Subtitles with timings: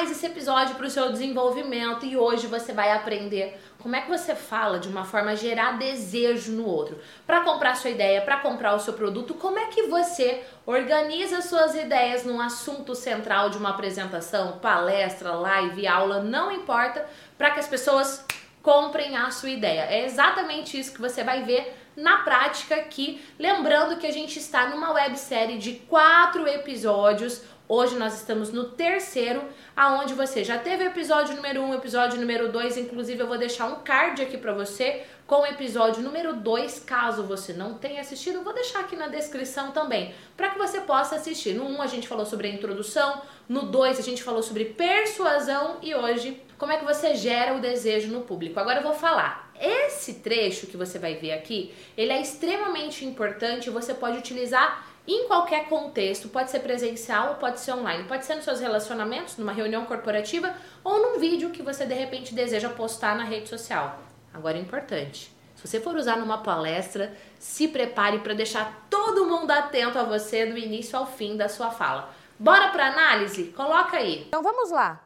[0.00, 4.08] demais esse episódio para o seu desenvolvimento e hoje você vai aprender como é que
[4.08, 6.98] você fala de uma forma a gerar desejo no outro.
[7.26, 11.74] Para comprar sua ideia, para comprar o seu produto, como é que você organiza suas
[11.74, 17.06] ideias num assunto central de uma apresentação, palestra, live, aula, não importa,
[17.36, 18.24] para que as pessoas
[18.62, 19.82] comprem a sua ideia.
[19.82, 23.22] É exatamente isso que você vai ver na prática aqui.
[23.38, 27.42] Lembrando que a gente está numa websérie de quatro episódios
[27.72, 29.44] Hoje nós estamos no terceiro,
[29.76, 33.66] aonde você já teve episódio número 1, um, episódio número 2, inclusive eu vou deixar
[33.66, 38.42] um card aqui para você com o episódio número 2, caso você não tenha assistido,
[38.42, 41.54] vou deixar aqui na descrição também, para que você possa assistir.
[41.54, 44.64] No 1 um, a gente falou sobre a introdução, no 2 a gente falou sobre
[44.64, 48.58] persuasão e hoje como é que você gera o desejo no público.
[48.58, 49.48] Agora eu vou falar.
[49.60, 55.26] Esse trecho que você vai ver aqui, ele é extremamente importante você pode utilizar em
[55.26, 59.52] qualquer contexto, pode ser presencial ou pode ser online, pode ser nos seus relacionamentos, numa
[59.52, 63.98] reunião corporativa ou num vídeo que você de repente deseja postar na rede social.
[64.32, 69.50] Agora é importante, se você for usar numa palestra, se prepare para deixar todo mundo
[69.50, 72.14] atento a você do início ao fim da sua fala.
[72.38, 73.52] Bora para análise?
[73.52, 74.24] Coloca aí.
[74.28, 75.04] Então vamos lá.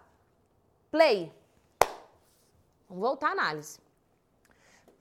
[0.92, 1.32] Play.
[2.88, 3.83] Vamos voltar à análise.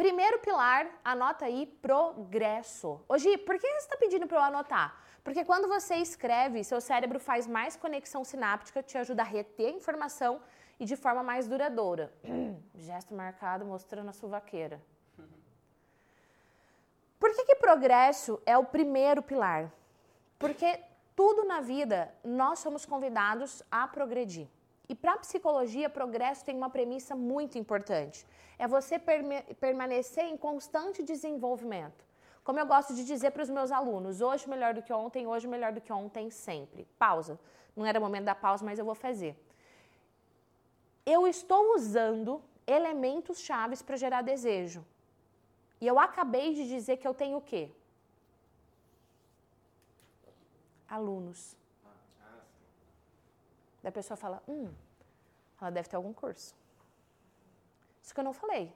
[0.04, 3.00] Primeiro pilar, anota aí progresso.
[3.08, 5.02] Hoje, por que você está pedindo para eu anotar?
[5.23, 10.42] Porque quando você escreve, seu cérebro faz mais conexão sináptica, te ajuda a reter informação
[10.78, 12.14] e de forma mais duradoura.
[12.76, 14.81] Gesto marcado mostrando a suvaqueira.
[17.18, 19.72] Por que, que progresso é o primeiro pilar?
[20.38, 20.81] Porque
[21.16, 24.50] tudo na vida nós somos convidados a progredir.
[24.89, 28.26] E para a psicologia, progresso tem uma premissa muito importante.
[28.59, 29.00] É você
[29.59, 32.03] permanecer em constante desenvolvimento.
[32.44, 35.48] Como eu gosto de dizer para os meus alunos, hoje melhor do que ontem, hoje
[35.48, 36.86] melhor do que ontem, sempre.
[37.00, 37.40] Pausa.
[37.75, 39.36] Não era momento da pausa, mas eu vou fazer.
[41.06, 44.86] Eu estou usando elementos chaves para gerar desejo.
[45.80, 47.69] E eu acabei de dizer que eu tenho o quê?
[50.88, 51.56] Alunos.
[53.84, 54.70] Daí a pessoa fala, hum,
[55.60, 56.56] ela deve ter algum curso.
[58.02, 58.74] Isso que eu não falei.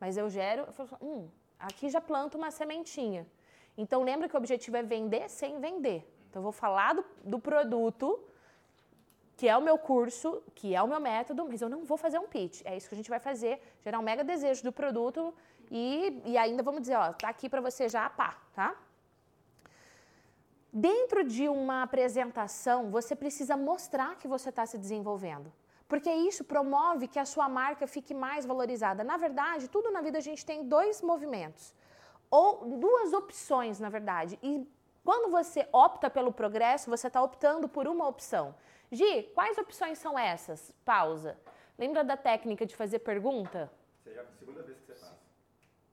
[0.00, 3.26] Mas eu gero, eu falo, hum, aqui já planto uma sementinha.
[3.78, 6.00] Então lembra que o objetivo é vender sem vender.
[6.28, 8.20] Então eu vou falar do, do produto,
[9.36, 12.18] que é o meu curso, que é o meu método, mas eu não vou fazer
[12.18, 12.62] um pitch.
[12.64, 15.34] É isso que a gente vai fazer, gerar um mega desejo do produto
[15.70, 18.76] e, e ainda vamos dizer, ó, tá aqui para você já, pá, tá?
[20.72, 25.52] Dentro de uma apresentação, você precisa mostrar que você está se desenvolvendo.
[25.86, 29.04] Porque isso promove que a sua marca fique mais valorizada.
[29.04, 31.74] Na verdade, tudo na vida a gente tem dois movimentos.
[32.30, 34.38] Ou duas opções, na verdade.
[34.42, 34.66] E
[35.04, 38.54] quando você opta pelo progresso, você está optando por uma opção.
[38.90, 40.72] Gi, quais opções são essas?
[40.86, 41.38] Pausa.
[41.76, 43.70] Lembra da técnica de fazer pergunta?
[44.02, 45.12] Seja a segunda vez que você faz.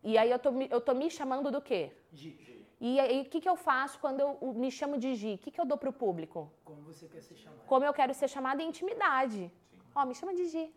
[0.02, 1.92] E aí eu tô, eu tô me chamando do quê?
[2.14, 2.59] Gi.
[2.80, 5.34] E aí, o que, que eu faço quando eu me chamo de Gi?
[5.34, 6.50] O que, que eu dou para o público?
[6.64, 7.66] Como você quer ser chamado.
[7.68, 9.52] Como eu quero ser chamada em intimidade.
[9.94, 10.74] Ó, me chama de Gi.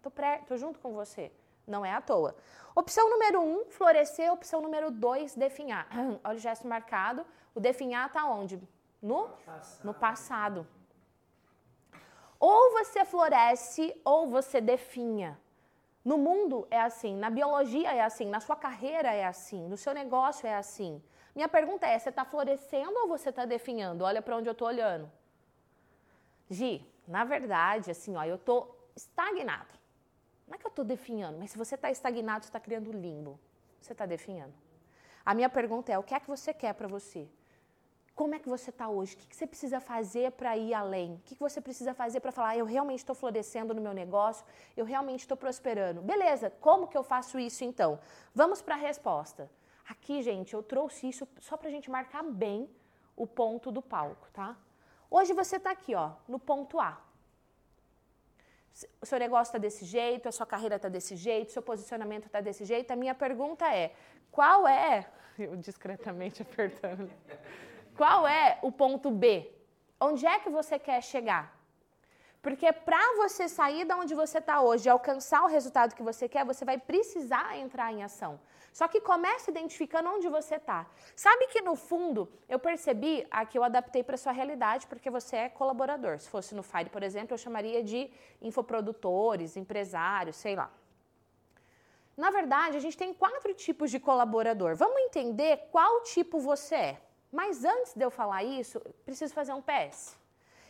[0.00, 1.30] Tô, pré, tô junto com você.
[1.66, 2.34] Não é à toa.
[2.74, 4.32] Opção número um, florescer.
[4.32, 5.86] Opção número dois, definhar.
[6.24, 7.26] Olha o gesto marcado.
[7.54, 8.58] O definhar tá onde?
[9.02, 9.84] No passado.
[9.84, 10.66] No passado.
[12.40, 15.38] Ou você floresce ou você definha.
[16.10, 19.92] No mundo é assim, na biologia é assim, na sua carreira é assim, no seu
[19.92, 21.02] negócio é assim.
[21.34, 24.04] Minha pergunta é: você está florescendo ou você está definhando?
[24.04, 25.10] Olha para onde eu estou olhando.
[26.48, 29.74] Gi, na verdade, assim, ó, eu estou estagnado.
[30.46, 33.36] Não é que eu estou definhando, mas se você está estagnado, você está criando limbo.
[33.80, 34.54] Você está definhando.
[35.24, 37.28] A minha pergunta é: o que é que você quer para você?
[38.16, 39.14] Como é que você está hoje?
[39.14, 41.16] O que, que, você precisa fazer para ir além?
[41.16, 43.92] O que, que você precisa fazer para falar, ah, eu realmente estou florescendo no meu
[43.92, 44.42] negócio,
[44.74, 46.00] eu realmente estou prosperando?
[46.00, 48.00] Beleza, como que eu faço isso então?
[48.34, 49.50] Vamos para a resposta.
[49.86, 52.70] Aqui, gente, eu trouxe isso só para a gente marcar bem
[53.14, 54.56] o ponto do palco, tá?
[55.10, 56.98] Hoje você está aqui, ó, no ponto A.
[58.98, 62.40] O seu negócio está desse jeito, a sua carreira está desse jeito, seu posicionamento está
[62.40, 62.90] desse jeito.
[62.90, 63.94] A minha pergunta é:
[64.30, 65.06] qual é,
[65.38, 67.10] eu discretamente apertando,
[67.96, 69.50] qual é o ponto B?
[70.00, 71.44] Onde é que você quer chegar?
[72.46, 76.28] Porque para você sair da onde você está hoje e alcançar o resultado que você
[76.28, 78.38] quer, você vai precisar entrar em ação.
[78.72, 80.86] Só que comece identificando onde você está.
[81.16, 85.48] Sabe que no fundo eu percebi, aqui eu adaptei para sua realidade, porque você é
[85.48, 86.18] colaborador.
[86.18, 88.10] Se fosse no Fire, por exemplo, eu chamaria de
[88.40, 90.70] infoprodutores, empresários, sei lá.
[92.16, 94.76] Na verdade, a gente tem quatro tipos de colaborador.
[94.76, 97.00] Vamos entender qual tipo você é.
[97.30, 100.16] Mas antes de eu falar isso, preciso fazer um PS.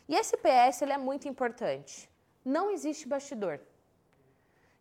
[0.08, 2.10] E esse PS ele é muito importante.
[2.44, 3.60] Não existe bastidor.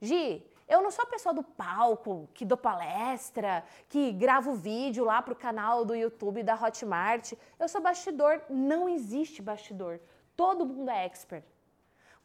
[0.02, 5.22] Gi, eu não sou a pessoa do palco, que dou palestra, que gravo vídeo lá
[5.22, 7.34] pro canal do YouTube da Hotmart.
[7.60, 8.42] Eu sou bastidor.
[8.50, 10.00] Não existe bastidor.
[10.36, 11.46] Todo mundo é expert.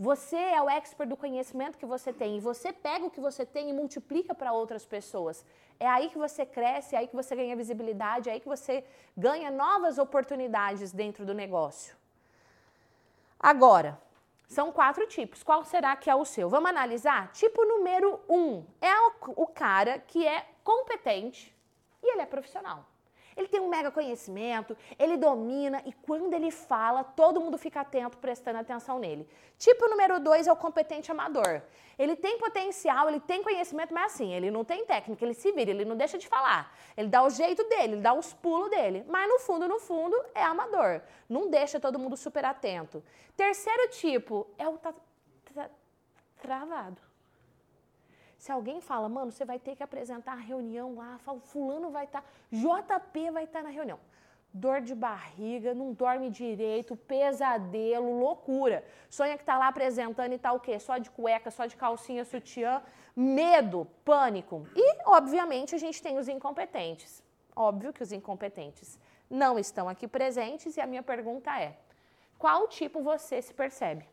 [0.03, 3.45] Você é o expert do conhecimento que você tem e você pega o que você
[3.45, 5.45] tem e multiplica para outras pessoas.
[5.79, 8.83] É aí que você cresce, é aí que você ganha visibilidade, é aí que você
[9.15, 11.95] ganha novas oportunidades dentro do negócio.
[13.39, 14.01] Agora,
[14.49, 15.43] são quatro tipos.
[15.43, 16.49] Qual será que é o seu?
[16.49, 17.31] Vamos analisar?
[17.33, 19.13] Tipo número um é o,
[19.43, 21.55] o cara que é competente
[22.03, 22.87] e ele é profissional.
[23.41, 28.19] Ele tem um mega conhecimento, ele domina e quando ele fala, todo mundo fica atento,
[28.19, 29.27] prestando atenção nele.
[29.57, 31.63] Tipo número dois é o competente amador.
[31.99, 35.71] Ele tem potencial, ele tem conhecimento, mas assim, ele não tem técnica, ele se vira,
[35.71, 36.71] ele não deixa de falar.
[36.95, 39.07] Ele dá o jeito dele, ele dá os pulos dele.
[39.09, 41.01] Mas no fundo, no fundo, é amador.
[41.27, 43.03] Não deixa todo mundo super atento.
[43.35, 44.79] Terceiro tipo é o
[46.43, 47.10] travado.
[48.41, 52.07] Se alguém fala, mano, você vai ter que apresentar a reunião lá, fala, fulano vai
[52.07, 54.01] estar, tá, JP vai estar tá na reunião.
[54.51, 58.83] Dor de barriga, não dorme direito, pesadelo, loucura.
[59.11, 60.81] Sonha que tá lá apresentando e tá o quê?
[60.81, 62.83] Só de cueca, só de calcinha, sutiã,
[63.15, 64.67] medo, pânico.
[64.75, 67.23] E, obviamente, a gente tem os incompetentes.
[67.55, 68.99] Óbvio que os incompetentes
[69.29, 71.77] não estão aqui presentes e a minha pergunta é:
[72.39, 74.09] qual tipo você se percebe?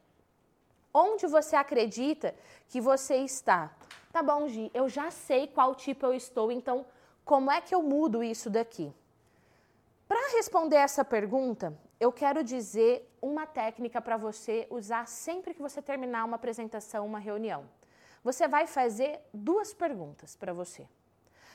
[0.99, 2.33] Onde você acredita
[2.69, 3.71] que você está?
[4.11, 6.83] Tá bom, Gi, eu já sei qual tipo eu estou, então
[7.23, 8.91] como é que eu mudo isso daqui?
[10.07, 15.83] Para responder essa pergunta, eu quero dizer uma técnica para você usar sempre que você
[15.83, 17.69] terminar uma apresentação, uma reunião.
[18.23, 20.87] Você vai fazer duas perguntas para você.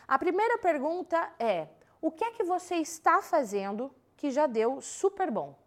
[0.06, 1.66] A primeira pergunta é:
[2.00, 5.58] o que é que você está fazendo que já deu super bom?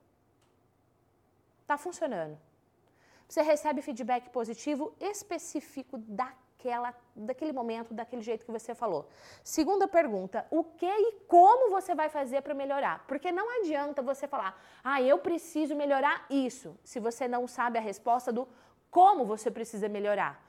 [1.68, 2.45] Tá funcionando.
[3.28, 9.08] Você recebe feedback positivo específico daquela, daquele momento, daquele jeito que você falou.
[9.44, 13.06] Segunda pergunta: o que e como você vai fazer para melhorar?
[13.08, 17.82] Porque não adianta você falar, ah, eu preciso melhorar isso, se você não sabe a
[17.82, 18.48] resposta do
[18.90, 20.42] como você precisa melhorar.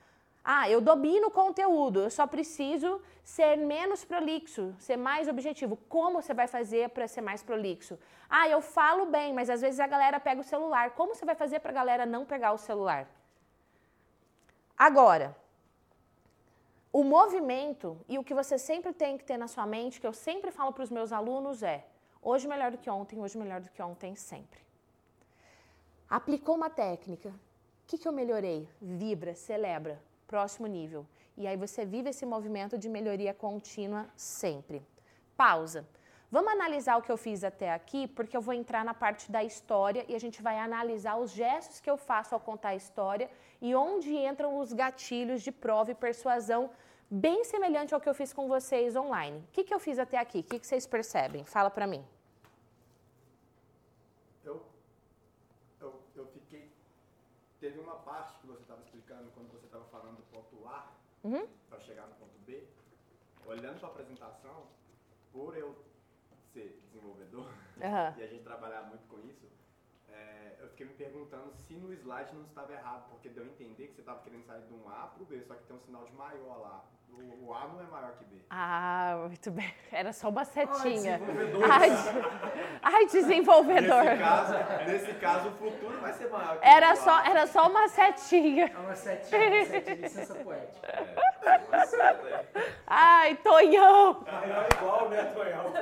[0.49, 5.75] Ah, eu domino o conteúdo, eu só preciso ser menos prolixo, ser mais objetivo.
[5.89, 7.99] Como você vai fazer para ser mais prolixo?
[8.29, 10.91] Ah, eu falo bem, mas às vezes a galera pega o celular.
[10.91, 13.09] Como você vai fazer para a galera não pegar o celular?
[14.77, 15.35] Agora,
[16.93, 20.13] o movimento e o que você sempre tem que ter na sua mente, que eu
[20.13, 21.85] sempre falo para os meus alunos é:
[22.21, 24.61] hoje melhor do que ontem, hoje melhor do que ontem, sempre.
[26.09, 27.31] Aplicou uma técnica.
[27.83, 28.65] O que, que eu melhorei?
[28.81, 31.05] Vibra, celebra próximo nível.
[31.37, 34.81] E aí você vive esse movimento de melhoria contínua sempre.
[35.35, 35.87] Pausa.
[36.29, 39.43] Vamos analisar o que eu fiz até aqui, porque eu vou entrar na parte da
[39.43, 43.29] história e a gente vai analisar os gestos que eu faço ao contar a história
[43.61, 46.69] e onde entram os gatilhos de prova e persuasão,
[47.09, 49.37] bem semelhante ao que eu fiz com vocês online.
[49.39, 50.39] O que, que eu fiz até aqui?
[50.39, 51.45] O que, que vocês percebem?
[51.45, 52.03] Fala para mim.
[57.59, 60.93] teve uma parte que você estava explicando quando você estava falando do ponto A
[61.27, 61.47] uhum.
[61.69, 62.63] para chegar no ponto B.
[63.45, 64.67] Olhando sua apresentação,
[65.31, 65.75] por eu
[66.53, 68.17] ser desenvolvedor uhum.
[68.17, 69.47] e a gente trabalhar muito com isso,
[70.77, 74.01] fiquei me perguntando se no slide não estava errado, porque deu a entender que você
[74.01, 76.13] estava querendo sair de um A para o B, só que tem um sinal de
[76.13, 76.85] maior lá.
[77.41, 78.43] O, A não é maior que B.
[78.51, 79.73] Ah, muito bem.
[79.91, 81.19] Era só uma setinha.
[81.19, 81.71] Ai, desenvolvedor.
[81.71, 81.89] Ai,
[82.83, 84.03] ai desenvolvedor.
[84.03, 84.53] Nesse caso,
[84.85, 87.27] nesse caso, o futuro vai ser maior que era o só, A.
[87.27, 88.67] Era só uma setinha.
[88.67, 90.87] É uma setinha, uma setinha, licença poética.
[90.87, 92.45] É, uma seta aí.
[92.85, 94.23] Ai, Tonhão.
[94.27, 95.73] É igual, né, Tonhão?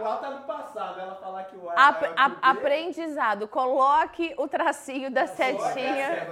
[0.00, 1.76] O A tá no passado, ela falar que o A é
[2.16, 2.36] a B.
[2.42, 3.46] aprendizado.
[3.48, 6.26] Coloque o tracinho da setinha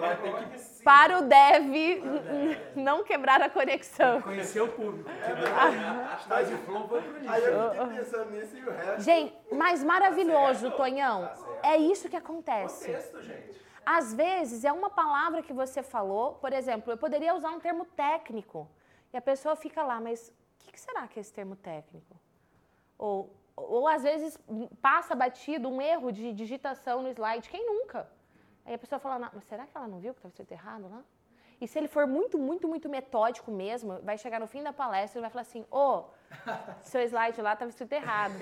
[0.53, 2.03] que para o dev
[2.75, 4.23] não quebrar a conexão.
[4.23, 5.11] Conhecer o público.
[6.19, 6.89] Está de flow,
[7.29, 9.01] Aí eu fiquei pensando nisso e o resto.
[9.03, 11.31] Gente, mas maravilhoso, Tonhão.
[11.63, 12.87] É isso que acontece.
[12.87, 13.59] Contexto, gente.
[13.85, 17.87] Às vezes é uma palavra que você falou, por exemplo, eu poderia usar um termo
[17.87, 18.69] técnico.
[19.13, 22.15] E a pessoa fica lá, mas o que, que será que é esse termo técnico?
[22.99, 23.33] Ou,
[23.69, 24.39] ou às vezes
[24.81, 27.49] passa batido um erro de digitação no slide.
[27.49, 28.09] Quem nunca?
[28.65, 30.89] Aí a pessoa fala, "Não, mas será que ela não viu que estava escrito errado
[30.89, 31.03] lá?
[31.61, 35.19] E se ele for muito, muito, muito metódico mesmo, vai chegar no fim da palestra
[35.19, 36.05] e vai falar assim, ô,
[36.83, 38.35] seu slide lá estava escrito errado.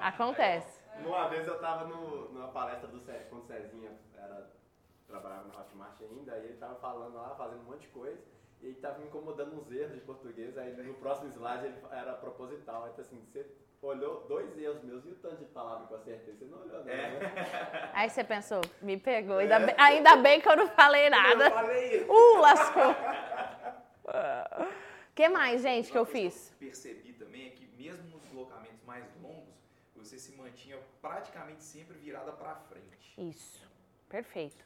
[0.00, 0.82] Acontece.
[1.04, 4.50] Uma vez eu estava numa palestra do Cé, quando o Cezinha era,
[5.06, 8.20] trabalhava na Hotmart ainda, e ele estava falando lá, fazendo um monte de coisa.
[8.62, 12.84] E tava me incomodando uns erros de português, aí no próximo slide ele era proposital.
[12.84, 13.46] Aí tá assim, você
[13.80, 16.78] olhou dois erros meus e o tanto de palavra que eu acertei, você não olhou,
[16.78, 17.20] não, né?
[17.94, 19.38] Aí você pensou, me pegou.
[19.38, 21.46] Ainda, bem, ainda bem que eu não falei nada.
[21.46, 22.08] Eu falei isso.
[22.10, 22.90] Uh, lascou.
[24.04, 24.72] O
[25.14, 26.52] que mais, gente, que eu fiz?
[26.58, 29.54] percebi também é que mesmo nos deslocamentos mais longos,
[29.94, 33.14] você se mantinha praticamente sempre virada para frente.
[33.16, 33.64] Isso,
[34.08, 34.64] perfeito.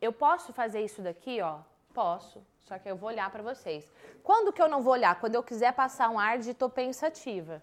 [0.00, 1.60] Eu posso fazer isso daqui, ó?
[1.92, 3.88] Posso, só que eu vou olhar pra vocês.
[4.22, 5.18] Quando que eu não vou olhar?
[5.20, 7.62] Quando eu quiser passar um ar de tô pensativa.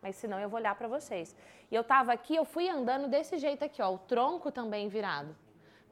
[0.00, 1.34] Mas senão eu vou olhar pra vocês.
[1.70, 5.34] E eu tava aqui, eu fui andando desse jeito aqui, ó, o tronco também virado.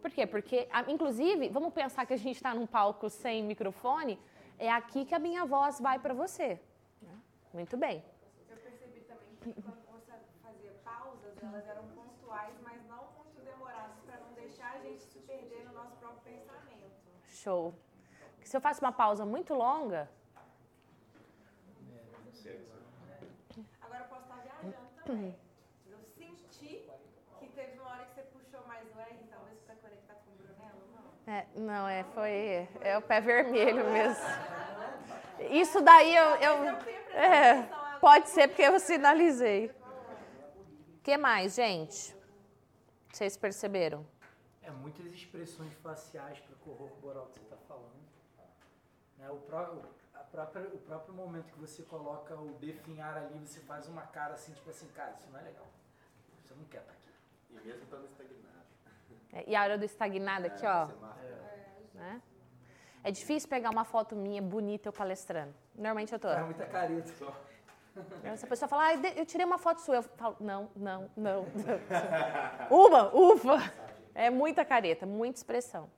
[0.01, 0.27] Por quê?
[0.27, 4.19] Porque, inclusive, vamos pensar que a gente está num palco sem microfone,
[4.59, 6.61] é aqui que a minha voz vai pra você.
[7.03, 7.15] né?
[7.53, 8.05] Muito bem.
[8.49, 13.99] Eu percebi também que quando você fazia pausas, elas eram pontuais, mas não muito demoradas,
[14.07, 16.21] para não deixar a gente se perder no nosso próprio
[17.43, 17.75] Show.
[18.45, 20.09] Se eu faço uma pausa muito longa,
[23.81, 25.37] Agora eu posso estar viajando também.
[25.87, 26.85] Eu senti
[27.39, 30.35] que teve uma hora que você puxou mais o R, talvez para conectar com o
[30.35, 31.33] Brunello, não?
[31.35, 32.69] É, não, é, foi.
[32.83, 34.25] É o pé vermelho mesmo.
[35.51, 36.25] Isso daí eu.
[36.37, 36.65] eu
[37.15, 37.99] é, agora.
[38.01, 39.71] pode ser porque eu sinalizei.
[40.99, 42.15] O que mais, gente?
[43.11, 44.07] Vocês perceberam?
[44.63, 48.01] É muitas expressões faciais para corroborar o que você está falando.
[49.19, 49.83] Né, o, pró-
[50.15, 54.35] a própria- o próprio momento que você coloca o definhar ali, você faz uma cara
[54.35, 55.67] assim, tipo assim, cara, isso não é legal.
[56.45, 57.11] Você não quer estar aqui.
[57.51, 58.41] E mesmo estando estagnado.
[59.33, 60.87] É, E a hora do estagnado aqui, ó.
[60.87, 61.21] Você marca.
[61.95, 62.23] Né?
[63.03, 65.55] É difícil pegar uma foto minha bonita eu palestrando.
[65.75, 66.29] Normalmente eu tô.
[66.29, 67.13] Faz muita careta.
[68.25, 69.97] Essa pessoa fala, ah, eu tirei uma foto sua.
[69.97, 71.43] Eu falo, não, não, não.
[71.47, 71.47] não.
[72.71, 73.57] Uma, ufa.
[74.21, 75.89] É muita careta, muita expressão.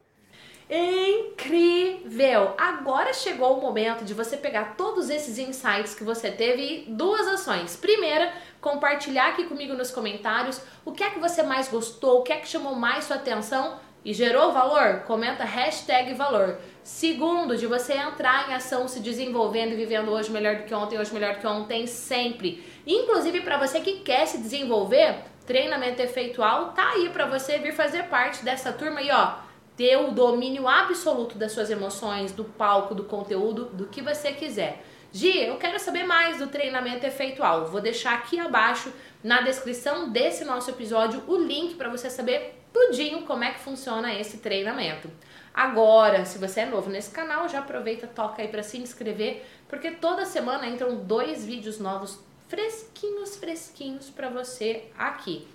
[0.71, 2.55] Incrível!
[2.57, 7.27] Agora chegou o momento de você pegar todos esses insights que você teve e duas
[7.27, 7.75] ações.
[7.75, 12.33] Primeira, compartilhar aqui comigo nos comentários o que é que você mais gostou, o que
[12.33, 15.01] é que chamou mais sua atenção e gerou valor.
[15.01, 16.59] Comenta hashtag valor.
[16.85, 20.97] Segundo, de você entrar em ação, se desenvolvendo e vivendo hoje melhor do que ontem,
[20.97, 22.65] hoje melhor do que ontem, sempre.
[22.87, 28.05] Inclusive para você que quer se desenvolver, treinamento efeitual tá aí para você vir fazer
[28.05, 29.35] parte dessa turma aí, ó
[29.77, 34.85] ter o domínio absoluto das suas emoções, do palco, do conteúdo, do que você quiser.
[35.11, 37.67] Gi, eu quero saber mais do treinamento efeitual.
[37.67, 38.93] Vou deixar aqui abaixo
[39.25, 44.13] na descrição desse nosso episódio o link para você saber tudinho como é que funciona
[44.15, 45.11] esse treinamento.
[45.55, 49.91] Agora, se você é novo nesse canal, já aproveita, toca aí para se inscrever, porque
[49.91, 52.19] toda semana entram dois vídeos novos
[52.53, 55.49] fresquinhos, fresquinhos para você aqui.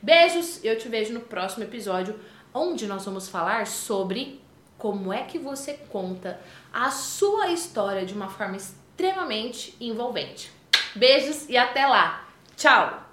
[0.00, 2.18] Beijos, eu te vejo no próximo episódio,
[2.54, 4.40] onde nós vamos falar sobre
[4.78, 6.40] como é que você conta
[6.72, 10.50] a sua história de uma forma extremamente envolvente.
[10.96, 12.26] Beijos e até lá.
[12.56, 13.09] Tchau!